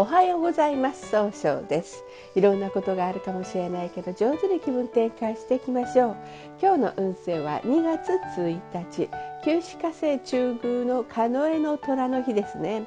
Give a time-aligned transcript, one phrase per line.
[0.00, 1.08] おはようございます。
[1.08, 2.04] 総称です。
[2.36, 6.16] いろんなことがあるかもしれないけど上手に気分転換していきましょう。
[6.62, 9.10] 今日の運勢は2月1日
[9.44, 12.86] 旧歯火星中宮のカノエの虎の日ですね。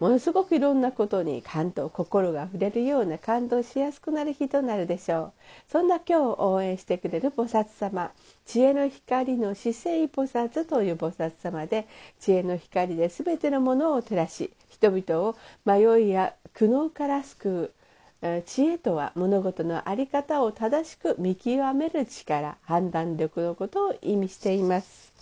[0.00, 5.32] ものすごくいろんなことに感動心が触れるような感動しやすくなる日となるでしょう。
[5.70, 8.10] そんな今日応援してくれる菩薩様
[8.46, 11.86] 知恵の光の姿勢菩薩という菩薩様で
[12.18, 17.72] 知恵の光で全てのものを照らし人々を迷いや苦悩から救
[18.20, 25.12] う知恵とは物事の在り方を正しく見極める力判断力のことを意味しています。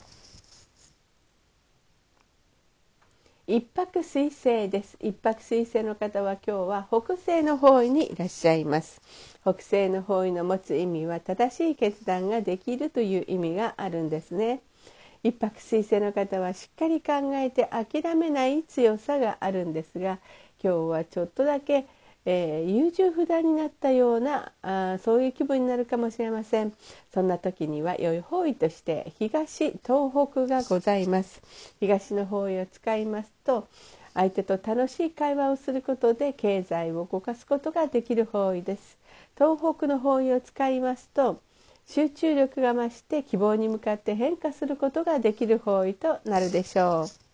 [3.46, 4.96] 一泊水星です。
[4.98, 9.02] 一泊水星の方は今日は北西の方位にいらっしゃいます。
[9.42, 14.62] 北西の方位の持つ意味は正しい決断ができるという意味があるんですね。
[15.23, 20.18] 一泊水星の方はしっかり考えて諦めない強さがあるんですが
[20.62, 21.87] 今日はちょっとだけ、
[22.24, 26.73] えー、優柔不断になったようなあそういう気分になるかもしれません。
[27.12, 31.43] そんな時には良い方位として東東北がございます。
[31.80, 33.68] 東の方位を使いますと
[34.15, 38.99] 相手と楽しい会話をすることで経済を動かすことができる方位です。
[39.37, 41.40] 東北の方位を使いますと
[41.87, 47.26] 集中力が増して希望に向かって変化することができる方位となるでしょう。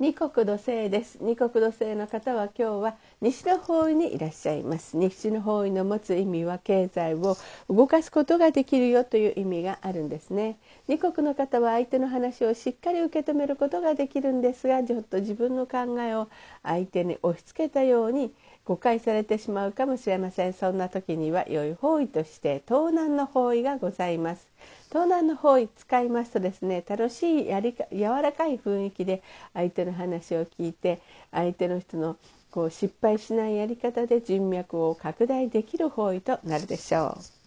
[0.00, 1.18] 二国土星です。
[1.20, 4.96] 二国土星の方は今日は西の方位にいらっしゃいます。
[4.96, 7.36] 西の方位の持つ意味は経済を
[7.68, 10.56] 動かすことができるよという意味があるんですね。
[10.88, 16.28] 二国の方は相手の話をしっかり受け止めることができるんですがちょっと自分の考えを
[16.62, 18.32] 相手に押し付けたように
[18.64, 20.54] 誤解されてしまうかもしれません。
[20.54, 24.49] そんな時には良い方位として東南の方位がございます。
[24.88, 29.22] 東南の方位使いますとですね楽しいやりか柔らかい雰囲気で
[29.54, 32.16] 相手の話を聞いて相手の人の
[32.50, 37.39] こう失敗しないやり方で人脈を拡大できる方位となるでしょう。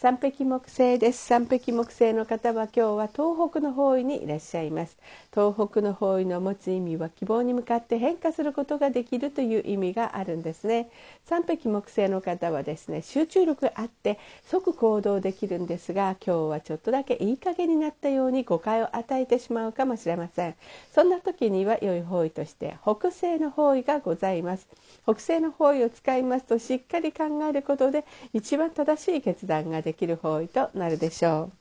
[0.00, 1.26] 三匹木星です。
[1.26, 4.96] 三匹木星の方は今日は東北の方位にいらっしゃいます。
[5.30, 10.88] 東北の方位の持つ意味は希望に向かって変化することができるという意味があるんですね。
[11.26, 20.54] 三匹木星の方はですね集中力があって即行動できるんですが今日はちょっとだけいい加減になったように誤解を与えてしまうかもしれません。
[20.94, 24.66] そんな時には良い方位として北西の方位がございます。
[25.04, 31.59] 北西の方位を使いますとしっかり考えることで一番正しい決断がでできる方位となるでしょう。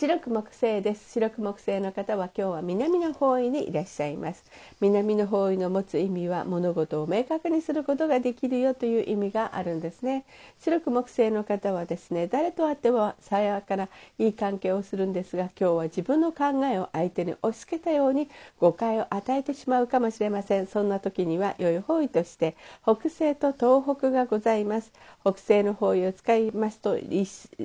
[0.00, 1.12] 白く木星です。
[1.12, 4.42] 白く木星の方は今日は南の方位にいらっしゃいます。
[4.80, 10.24] 南の方位の持つ意味は物事を明確にすることができるよという意味があるんですね。
[10.60, 20.66] 白く木星の方はですね誰と会っても爽やかないい関係をするんですが今日は自分の考えを相手に押し付けたように誤解を与えてしまうかもしれません。
[20.66, 24.92] そんな時には良い方位として北西と東北がございます。
[25.20, 26.98] 北西の方位を使いますと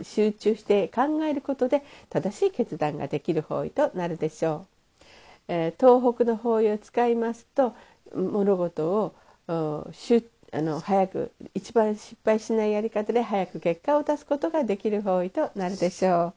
[0.03, 4.66] 集中して考えることで正しい決断ができる方位となるでしょ
[5.00, 5.03] う。
[5.47, 7.75] えー、東北の方位を使いますと
[8.16, 9.16] 物事を
[9.47, 16.34] あの早く一番失敗しないやり方で早く結果を出すことができる方位となるでしょう。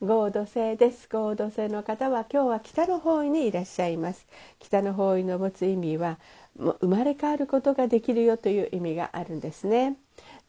[0.00, 4.28] 合土星です合土星の方は今日は北の方位にいらっしゃいます
[4.60, 6.18] 北の方位の持つ意味は
[6.56, 9.96] 生まれ変わることができるよという意味があるんですね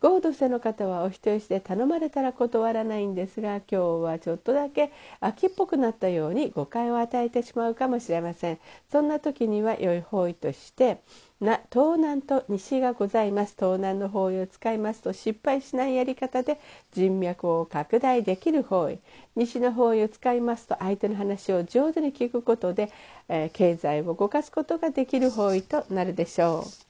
[0.01, 8.59] 合同性の方はお人よしで頼まれたら断らないんですが今日はちょっとだけ秋っぽくなったように誤解を与えてしまうかもしれません。
[8.89, 11.01] そんな時には良い方位として
[11.41, 13.55] な東南と西がございます。
[13.57, 16.61] 東南の方位を使いますと失敗しないやり方で
[16.93, 18.99] 人脈を拡大できる方位。
[19.35, 22.89] 西の方位を使いますと相手の話を上手に聞くことで、
[23.27, 26.88] えー、経済を動かすことができる方位となるでしょう。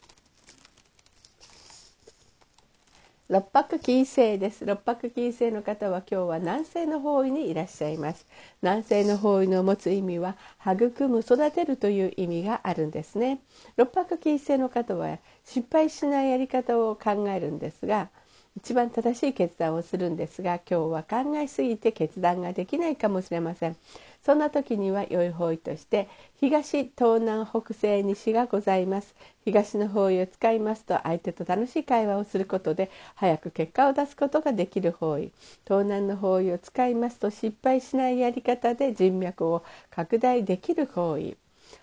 [3.31, 4.65] 六白金星です。
[4.65, 8.25] 六白金星の方は今日は南西の方位にいらっしゃいます。
[8.63, 10.35] 南西の方位の持つ意味は
[10.65, 13.39] 育む育てるという意味があるんですね。
[13.77, 18.09] 六白金星の方は失敗しないやり方を考えるんですが
[18.57, 23.77] 一番正しい決断をするんですが今日は考えすぎて決断ができないかもしれません。
[24.25, 26.07] そんな時には良い方位として
[26.39, 29.15] 東東南北西西がございます。
[29.45, 35.31] 東の方位を使いますと相手と楽しい会話をすることで早く結果を出すことができる方位。
[35.65, 41.35] 東南の方位を使いますと失敗しないやり方で人脈を拡大できる方位。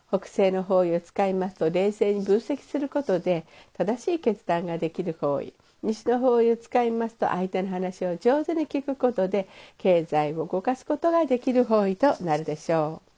[0.09, 3.45] 北西の方位を使いますと冷静に分析することで
[3.77, 5.53] 正しい決断ができる方位。
[5.83, 13.11] 西の方位を使いますと相手の話を上手に聞くことで経済を動かすことができる方位となるでしょう。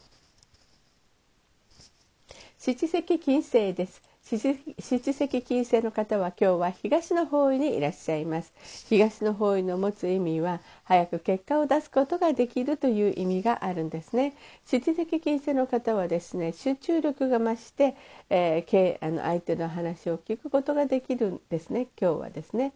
[2.59, 8.53] 七石金星です七石金星の方は今日は東の方位にいらっしゃいます。
[8.87, 14.35] 東の方位の持つ意味は早く結果を出すことができるという意味があるんですね。
[14.67, 17.97] 七石金星の方はですね集中力が増して、
[18.29, 21.87] えー、あの相手の話を聞くことができるんですね。
[21.99, 22.75] 今日はですね。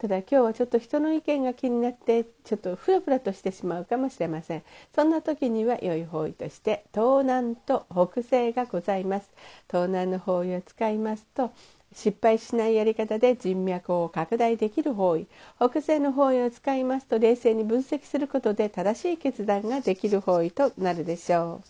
[0.00, 4.62] ただ今日はちょっと人の意見が気になってちょっとフラフラとしてしまうかもしれません。
[4.94, 9.30] そんな時には良い方位として東南と北西がございます。
[9.70, 11.52] 東南の方位を使いますと
[11.92, 15.26] 失敗しないやり方で人脈を拡大できる方位。
[15.58, 21.64] 北西の方位を使いますと冷静に分析することで正しい決断ができる方位となるでしょう。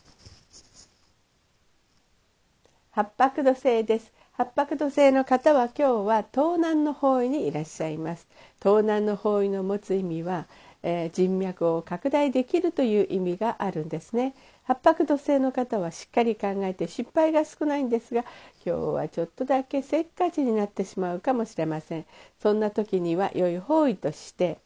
[2.93, 4.20] 八白土星です。
[4.41, 8.27] 八白土星の方は今日は東南の方位にいらっしゃいます。
[8.63, 10.47] 東南の方位の持つ意味は、
[10.83, 14.35] えー、人脈を拡大できるという意味があるんですね。
[14.65, 18.25] 八白土星の方はしっかり考えて失敗が少ないんですが
[18.65, 22.07] 今日はちょっとだけせっかちになってしまうかもしれません。
[22.41, 24.57] そんな時には良い方位として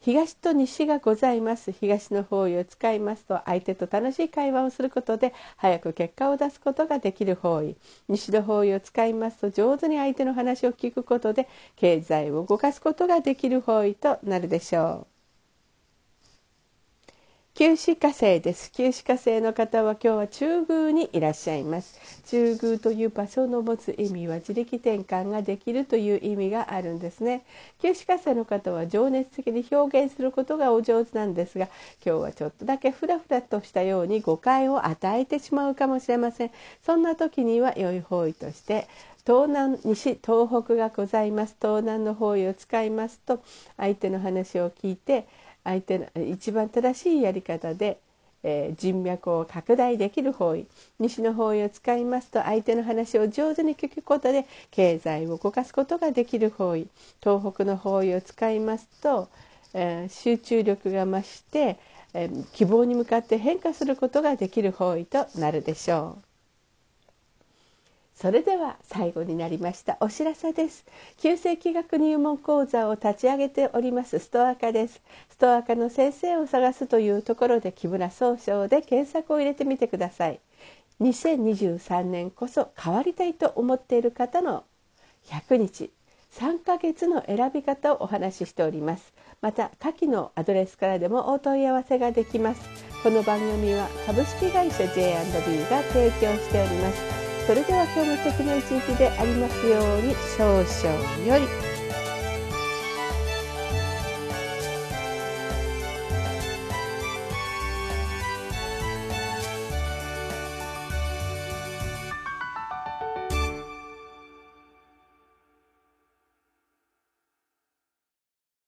[0.00, 7.76] 東と西がございます東の方位を使いますと相手と楽しい会話をすることで早く結果を出すことができる方位
[8.08, 11.46] 西の方位を使いますと上手に相手の話を聞くことで
[11.76, 15.15] 経済を動かすことができる方位となるでしょう。
[17.58, 18.70] 九死火星です。
[18.70, 22.22] 九死火星の方は今日は中宮にいらっしゃいます。
[22.26, 27.46] 中宮という場所の持つ意味は自力転換ができるという意味があるんですね。
[27.80, 31.70] 九死火星の方は情熱的に表現することがお上手なんですが
[32.04, 36.50] 今日はちょっとだけフラフラとしたように誤解を与えてしまうかもしれません。
[36.84, 38.86] そんな時には良い方位として
[39.24, 41.56] 東南西東北がございます。
[41.58, 43.42] 東南の方位を使いますと
[43.78, 45.26] 相手の話を聞いて
[45.66, 47.98] 相手の一番正しいやり方で、
[48.44, 50.66] えー、人脈を拡大できる方位
[51.00, 56.86] 西の方位を使いますと相手の話を上手に聞くことで経済を動かすことができる方位
[57.20, 59.28] 東北の方位を使いますと、
[59.74, 61.78] えー、集中力が増して、
[62.14, 66.25] えー、希望に向かって変化することができる方位となるでしょう。
[68.16, 70.86] それでは最後になりましたお知らせです。
[71.18, 75.02] 旧世紀学入門講座を立ち上げておりますストア科です。
[75.28, 80.40] ストア科の先生を探すというところで木村総称で検索を入れてみてください。
[81.02, 84.64] 2023年こそ変わりたいと思っている方の
[85.26, 85.90] 100日
[86.32, 89.12] 3ヶ月の選び方をお話ししております。
[89.42, 92.62] また下記のアドレスからでもお問い合わせができます。
[93.02, 97.25] この番組は株式会社 J&B が提供しております。
[97.46, 101.75] それでは今日も素敵な一日でありますように少々より。